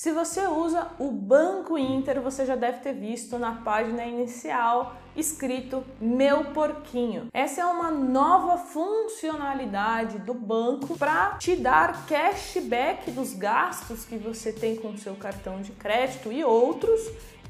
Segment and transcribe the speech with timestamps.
[0.00, 5.84] Se você usa o Banco Inter, você já deve ter visto na página inicial escrito
[6.00, 7.28] Meu Porquinho.
[7.34, 14.54] Essa é uma nova funcionalidade do banco para te dar cashback dos gastos que você
[14.54, 16.98] tem com seu cartão de crédito e outros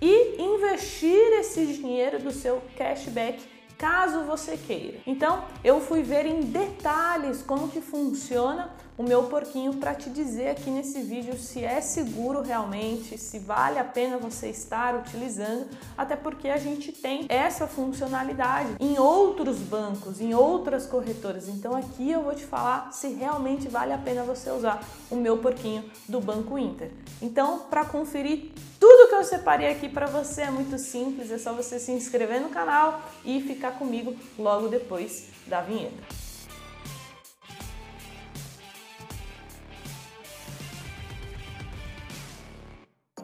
[0.00, 3.42] e investir esse dinheiro do seu cashback
[3.78, 4.98] caso você queira.
[5.06, 10.48] Então, eu fui ver em detalhes como que funciona o meu porquinho para te dizer
[10.48, 16.16] aqui nesse vídeo se é seguro realmente, se vale a pena você estar utilizando, até
[16.16, 21.48] porque a gente tem essa funcionalidade em outros bancos, em outras corretoras.
[21.48, 25.38] Então aqui eu vou te falar se realmente vale a pena você usar o meu
[25.38, 26.90] porquinho do Banco Inter.
[27.22, 31.52] Então, para conferir tudo que eu separei aqui para você é muito simples, é só
[31.52, 36.18] você se inscrever no canal e ficar comigo logo depois da vinheta.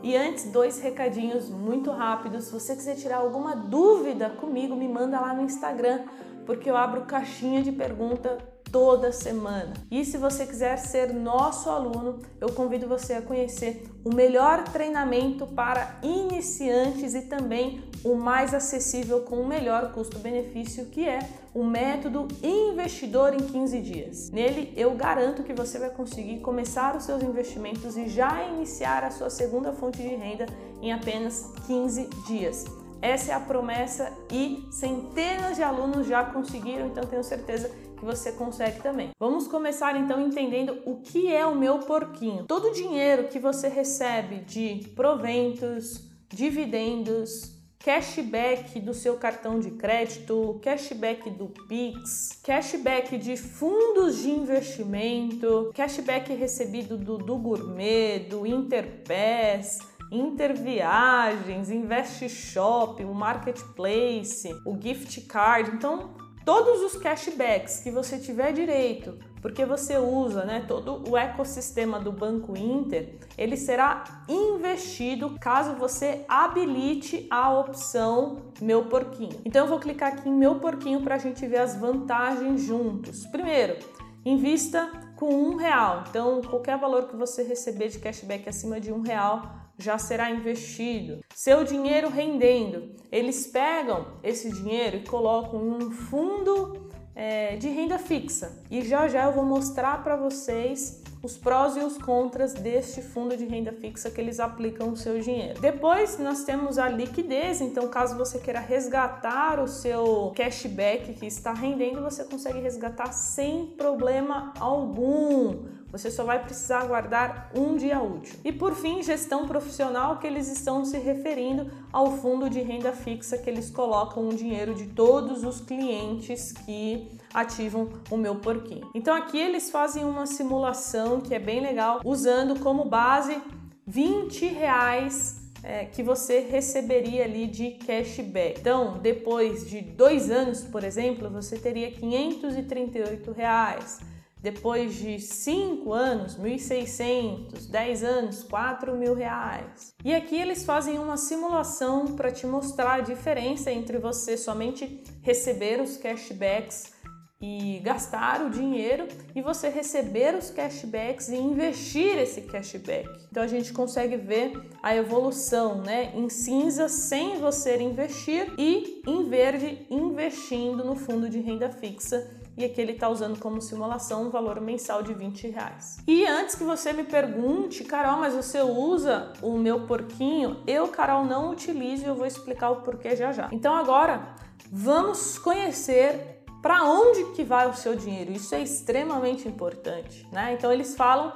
[0.02, 2.44] E antes, dois recadinhos muito rápidos.
[2.44, 6.04] Se você quiser tirar alguma dúvida comigo, me manda lá no Instagram,
[6.44, 8.36] porque eu abro caixinha de pergunta
[8.74, 9.72] toda semana.
[9.88, 15.46] E se você quiser ser nosso aluno, eu convido você a conhecer o melhor treinamento
[15.46, 21.20] para iniciantes e também o mais acessível com o melhor custo-benefício, que é
[21.54, 24.30] o método Investidor em 15 dias.
[24.32, 29.12] Nele, eu garanto que você vai conseguir começar os seus investimentos e já iniciar a
[29.12, 30.46] sua segunda fonte de renda
[30.82, 32.64] em apenas 15 dias.
[33.04, 38.32] Essa é a promessa e centenas de alunos já conseguiram, então tenho certeza que você
[38.32, 39.10] consegue também.
[39.18, 42.44] Vamos começar então entendendo o que é o meu porquinho.
[42.46, 50.58] Todo o dinheiro que você recebe de proventos, dividendos, cashback do seu cartão de crédito,
[50.62, 59.78] cashback do Pix, cashback de fundos de investimento, cashback recebido do, do Gourmet, do Interpass,
[60.10, 65.72] Interviagens, Invest Shop, o Marketplace, o Gift Card.
[65.72, 66.14] Então,
[66.44, 72.12] todos os cashbacks que você tiver direito, porque você usa, né, todo o ecossistema do
[72.12, 79.40] Banco Inter, ele será investido caso você habilite a opção Meu Porquinho.
[79.44, 83.26] Então eu vou clicar aqui em Meu Porquinho para a gente ver as vantagens juntos.
[83.26, 83.76] Primeiro,
[84.24, 86.04] invista com um real.
[86.08, 91.20] Então qualquer valor que você receber de cashback acima de um real já será investido.
[91.34, 92.94] Seu dinheiro rendendo.
[93.10, 98.62] Eles pegam esse dinheiro e colocam em um fundo é, de renda fixa.
[98.70, 103.34] E já já eu vou mostrar para vocês os prós e os contras deste fundo
[103.34, 105.58] de renda fixa que eles aplicam o seu dinheiro.
[105.58, 111.54] Depois nós temos a liquidez, então caso você queira resgatar o seu cashback que está
[111.54, 115.64] rendendo, você consegue resgatar sem problema algum.
[115.94, 118.36] Você só vai precisar aguardar um dia útil.
[118.44, 123.38] E por fim, gestão profissional, que eles estão se referindo ao fundo de renda fixa
[123.38, 128.90] que eles colocam o dinheiro de todos os clientes que ativam o meu porquinho.
[128.92, 133.40] Então aqui eles fazem uma simulação que é bem legal, usando como base
[133.86, 138.58] 20 reais é, que você receberia ali de cashback.
[138.58, 144.00] Então, depois de dois anos, por exemplo, você teria 538 reais.
[144.44, 149.94] Depois de 5 anos, 1.600, 10 anos, 4 mil reais.
[150.04, 155.80] E aqui eles fazem uma simulação para te mostrar a diferença entre você somente receber
[155.80, 156.92] os cashbacks
[157.40, 163.08] e gastar o dinheiro e você receber os cashbacks e investir esse cashback.
[163.30, 164.52] Então a gente consegue ver
[164.82, 166.12] a evolução, né?
[166.14, 172.64] Em cinza sem você investir e em verde investindo no fundo de renda fixa e
[172.64, 175.98] aqui ele está usando como simulação um valor mensal de 20 reais.
[176.06, 180.62] E antes que você me pergunte, Carol, mas você usa o meu porquinho?
[180.66, 183.48] Eu, Carol, não utilizo e eu vou explicar o porquê já já.
[183.52, 184.34] Então agora
[184.70, 188.32] vamos conhecer para onde que vai o seu dinheiro.
[188.32, 190.54] Isso é extremamente importante, né?
[190.54, 191.32] Então eles falam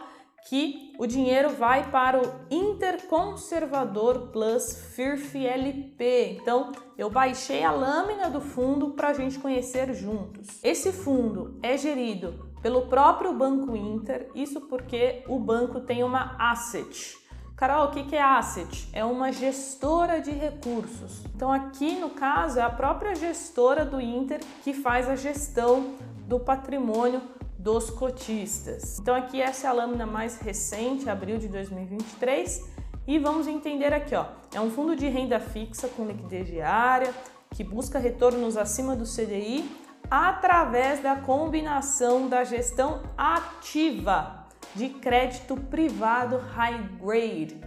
[0.46, 6.38] que o dinheiro vai para o Interconservador Plus FIRF LP.
[6.40, 10.58] Então, eu baixei a lâmina do fundo para a gente conhecer juntos.
[10.62, 17.16] Esse fundo é gerido pelo próprio Banco Inter, isso porque o banco tem uma asset.
[17.58, 18.88] Carol, o que é asset?
[18.92, 21.24] É uma gestora de recursos.
[21.34, 25.94] Então, aqui no caso, é a própria gestora do Inter que faz a gestão
[26.28, 27.20] do patrimônio
[27.58, 28.98] dos cotistas.
[29.00, 32.64] Então aqui essa é a lâmina mais recente, abril de 2023,
[33.06, 34.26] e vamos entender aqui, ó.
[34.54, 37.12] É um fundo de renda fixa com liquidez diária,
[37.50, 39.68] que busca retornos acima do CDI
[40.10, 47.60] através da combinação da gestão ativa de crédito privado high grade.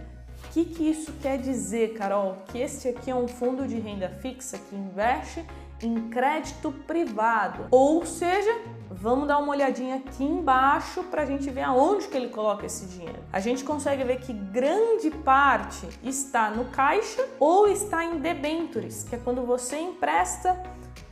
[0.44, 2.36] O que, que isso quer dizer, Carol?
[2.48, 5.44] Que este aqui é um fundo de renda fixa que investe
[5.82, 7.66] em crédito privado.
[7.70, 8.50] Ou seja,
[8.90, 12.86] vamos dar uma olhadinha aqui embaixo para a gente ver aonde que ele coloca esse
[12.86, 13.18] dinheiro.
[13.32, 19.16] A gente consegue ver que grande parte está no caixa ou está em debentures, que
[19.16, 20.62] é quando você empresta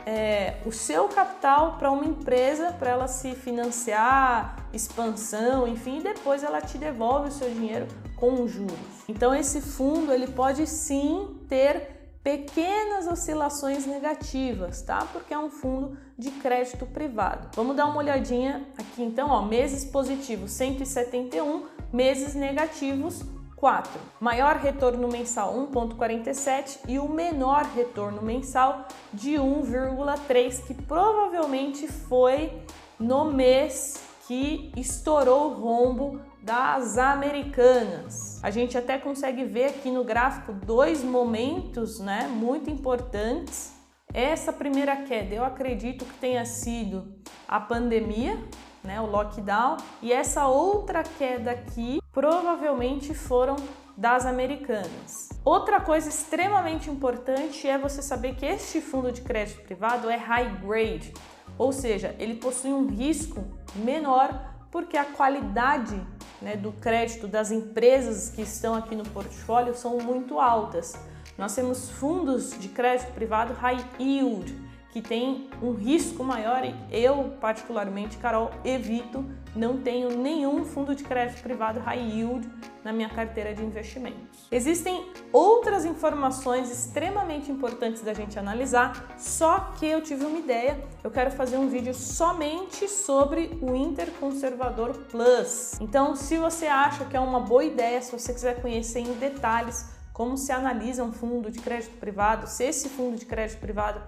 [0.07, 6.43] é, o seu capital para uma empresa para ela se financiar, expansão, enfim, e depois
[6.43, 8.79] ela te devolve o seu dinheiro com juros.
[9.09, 15.07] Então esse fundo ele pode sim ter pequenas oscilações negativas, tá?
[15.13, 17.49] Porque é um fundo de crédito privado.
[17.55, 23.23] Vamos dar uma olhadinha aqui então, ó, meses positivos 171, meses negativos
[23.57, 24.01] 4.
[24.19, 32.53] Maior retorno mensal 1.47 e o menor retorno mensal de 1,3, que provavelmente foi
[32.99, 38.43] no mês que estourou o rombo das americanas.
[38.43, 43.73] A gente até consegue ver aqui no gráfico dois momentos, né, muito importantes.
[44.13, 47.15] Essa primeira queda, eu acredito que tenha sido
[47.47, 48.43] a pandemia,
[48.83, 53.57] né, o lockdown, e essa outra queda aqui provavelmente foram
[53.97, 55.29] das americanas.
[55.45, 60.59] Outra coisa extremamente importante é você saber que este fundo de crédito privado é high
[60.61, 61.13] grade,
[61.59, 63.45] ou seja, ele possui um risco
[63.77, 64.31] menor
[64.71, 66.01] porque a qualidade
[66.41, 70.95] né, do crédito das empresas que estão aqui no portfólio são muito altas.
[71.37, 74.55] Nós temos fundos de crédito privado high yield,
[74.93, 81.05] que tem um risco maior e eu, particularmente, Carol, evito, não tenho nenhum fundo de
[81.05, 82.49] crédito privado high yield
[82.85, 84.47] na minha carteira de investimentos.
[84.51, 91.11] Existem outras informações extremamente importantes da gente analisar, só que eu tive uma ideia, eu
[91.11, 95.79] quero fazer um vídeo somente sobre o Interconservador Plus.
[95.81, 99.87] Então, se você acha que é uma boa ideia, se você quiser conhecer em detalhes
[100.13, 104.03] como se analisa um fundo de crédito privado, se esse fundo de crédito privado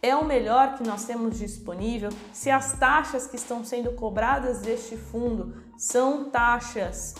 [0.00, 4.96] é o melhor que nós temos disponível, se as taxas que estão sendo cobradas deste
[4.96, 7.14] fundo são taxas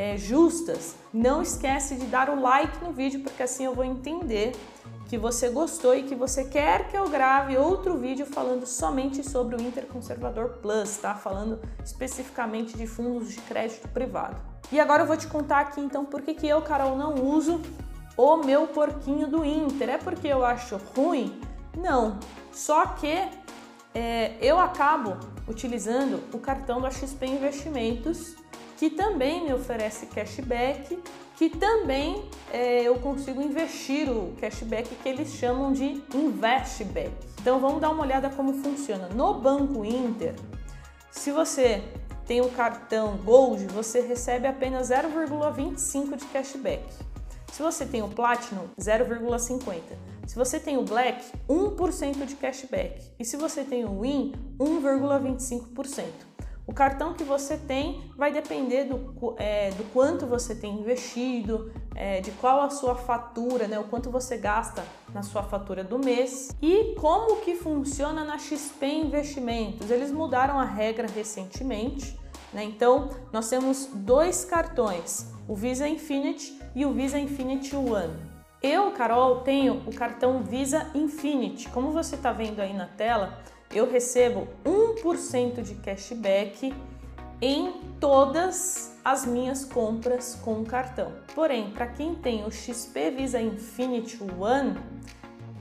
[0.00, 4.52] é, justas, não esquece de dar o like no vídeo, porque assim eu vou entender
[5.10, 9.56] que você gostou e que você quer que eu grave outro vídeo falando somente sobre
[9.56, 11.14] o Interconservador Plus, tá?
[11.14, 14.40] Falando especificamente de fundos de crédito privado.
[14.72, 17.60] E agora eu vou te contar aqui então por que, que eu, Carol, não uso
[18.16, 19.90] o meu porquinho do Inter.
[19.90, 21.38] É porque eu acho ruim?
[21.76, 22.18] Não,
[22.50, 23.28] só que
[23.94, 28.39] é, eu acabo utilizando o cartão da XP Investimentos,
[28.80, 30.98] que também me oferece cashback,
[31.36, 37.12] que também é, eu consigo investir o cashback que eles chamam de investback.
[37.38, 39.06] Então vamos dar uma olhada como funciona.
[39.10, 40.34] No Banco Inter,
[41.10, 41.82] se você
[42.24, 46.82] tem o cartão Gold, você recebe apenas 0,25 de cashback.
[47.52, 49.82] Se você tem o Platinum, 0,50.
[50.26, 53.12] Se você tem o Black, 1% de cashback.
[53.18, 56.29] E se você tem o Win, 1,25%.
[56.70, 62.20] O cartão que você tem vai depender do, é, do quanto você tem investido, é,
[62.20, 66.54] de qual a sua fatura, né, o quanto você gasta na sua fatura do mês
[66.62, 69.90] e como que funciona na XP Investimentos.
[69.90, 72.16] Eles mudaram a regra recentemente,
[72.52, 72.62] né?
[72.62, 78.14] Então nós temos dois cartões, o Visa Infinity e o Visa Infinity One.
[78.62, 81.68] Eu, Carol, tenho o cartão Visa Infinity.
[81.70, 83.40] Como você está vendo aí na tela,
[83.74, 86.74] eu recebo 1% de cashback
[87.40, 91.12] em todas as minhas compras com cartão.
[91.34, 94.78] Porém, para quem tem o XP Visa Infinity One,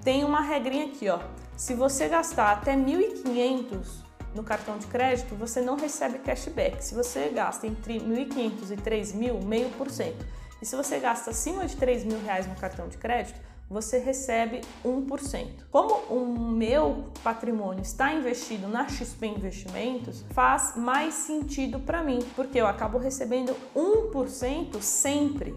[0.03, 1.19] tem uma regrinha aqui, ó.
[1.55, 6.83] Se você gastar até 1.500 no cartão de crédito, você não recebe cashback.
[6.83, 10.25] Se você gasta entre 1.500 e 3.000, meio por cento.
[10.61, 13.39] E se você gasta acima de 3 mil reais no cartão de crédito,
[13.69, 15.47] você recebe 1%.
[15.69, 22.59] Como o meu patrimônio está investido na XP Investimentos, faz mais sentido para mim, porque
[22.59, 25.55] eu acabo recebendo 1% sempre.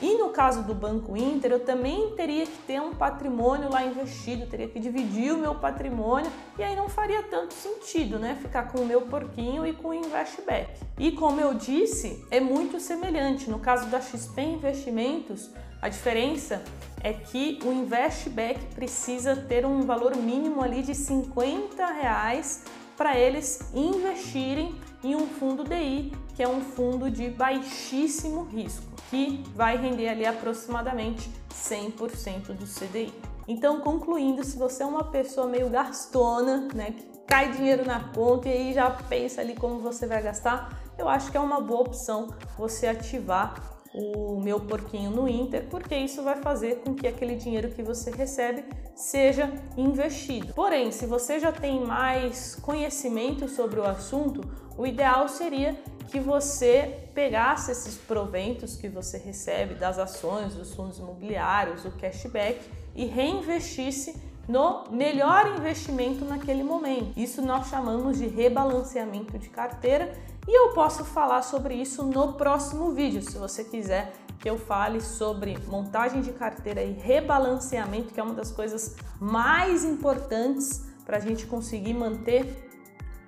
[0.00, 4.46] E no caso do Banco Inter, eu também teria que ter um patrimônio lá investido,
[4.46, 6.28] teria que dividir o meu patrimônio
[6.58, 8.36] e aí não faria tanto sentido, né?
[8.42, 10.80] Ficar com o meu porquinho e com o Investback.
[10.98, 13.48] E como eu disse, é muito semelhante.
[13.48, 15.48] No caso da XP Investimentos,
[15.80, 16.64] a diferença
[17.02, 22.64] é que o Investback precisa ter um valor mínimo ali de 50 reais
[22.96, 29.42] para eles investirem em um fundo DI, que é um fundo de baixíssimo risco que
[29.54, 33.12] vai render ali aproximadamente 100% do CDI.
[33.48, 38.48] Então, concluindo, se você é uma pessoa meio gastona, né, que cai dinheiro na conta
[38.48, 41.80] e aí já pensa ali como você vai gastar, eu acho que é uma boa
[41.80, 47.36] opção você ativar o meu porquinho no Inter, porque isso vai fazer com que aquele
[47.36, 50.54] dinheiro que você recebe seja investido.
[50.54, 54.42] Porém, se você já tem mais conhecimento sobre o assunto,
[54.76, 55.76] o ideal seria
[56.10, 62.60] que você pegasse esses proventos que você recebe das ações, dos fundos imobiliários, o cashback
[62.94, 64.16] e reinvestisse
[64.48, 67.12] no melhor investimento naquele momento.
[67.16, 70.12] Isso nós chamamos de rebalanceamento de carteira
[70.46, 75.00] e eu posso falar sobre isso no próximo vídeo, se você quiser que eu fale
[75.00, 81.20] sobre montagem de carteira e rebalanceamento, que é uma das coisas mais importantes para a
[81.20, 82.68] gente conseguir manter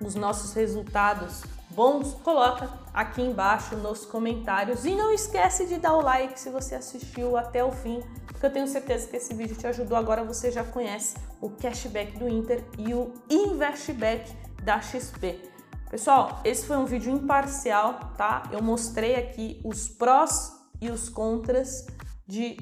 [0.01, 6.01] os nossos resultados bons, coloca aqui embaixo nos comentários e não esquece de dar o
[6.01, 9.67] like se você assistiu até o fim, porque eu tenho certeza que esse vídeo te
[9.67, 9.97] ajudou.
[9.97, 15.54] Agora você já conhece o cashback do Inter e o investback da XP.
[15.89, 18.43] Pessoal, esse foi um vídeo imparcial, tá?
[18.51, 20.51] Eu mostrei aqui os prós
[20.81, 21.85] e os contras
[22.27, 22.57] de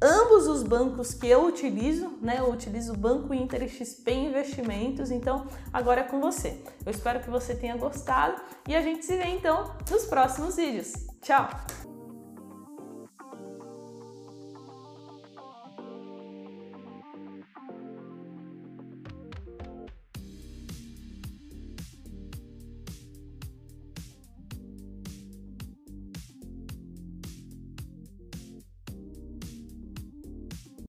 [0.00, 2.36] ambos os bancos que eu utilizo, né?
[2.38, 6.62] Eu utilizo o Banco Inter e XP Investimentos, então agora é com você.
[6.86, 10.92] Eu espero que você tenha gostado e a gente se vê então nos próximos vídeos.
[11.20, 11.48] Tchau!